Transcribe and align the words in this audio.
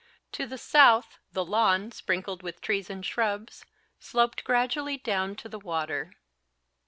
To 0.31 0.47
the 0.47 0.57
south 0.57 1.19
the 1.31 1.45
lawn, 1.45 1.91
sprinkled 1.91 2.41
with 2.41 2.59
trees 2.59 2.89
and 2.89 3.05
shrubs, 3.05 3.63
sloped 3.99 4.43
gradually 4.43 4.97
down 4.97 5.35
to 5.35 5.47
the 5.47 5.59
water. 5.59 6.13